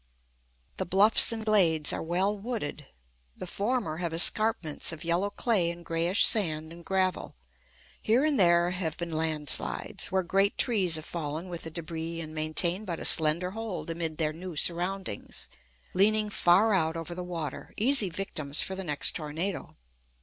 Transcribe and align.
The 0.77 0.85
bluffs 0.87 1.31
and 1.31 1.45
glades 1.45 1.93
are 1.93 2.01
well 2.01 2.35
wooded. 2.35 2.87
The 3.37 3.45
former 3.45 3.97
have 3.97 4.15
escarpments 4.15 4.91
of 4.91 5.03
yellow 5.03 5.29
clay 5.29 5.69
and 5.69 5.85
grayish 5.85 6.25
sand 6.25 6.73
and 6.73 6.83
gravel; 6.83 7.35
here 8.01 8.25
and 8.25 8.39
there 8.39 8.71
have 8.71 8.97
been 8.97 9.11
landslides, 9.13 10.11
where 10.11 10.23
great 10.23 10.57
trees 10.57 10.95
have 10.95 11.05
fallen 11.05 11.49
with 11.49 11.61
the 11.61 11.69
débris 11.69 12.19
and 12.19 12.33
maintain 12.33 12.83
but 12.83 12.99
a 12.99 13.05
slender 13.05 13.51
hold 13.51 13.91
amid 13.91 14.17
their 14.17 14.33
new 14.33 14.55
surroundings, 14.55 15.47
leaning 15.93 16.31
far 16.31 16.73
out 16.73 16.97
over 16.97 17.13
the 17.13 17.23
water, 17.23 17.71
easy 17.77 18.09
victims 18.09 18.59
for 18.59 18.73
the 18.73 18.83
next 18.83 19.11
tornado. 19.15 19.77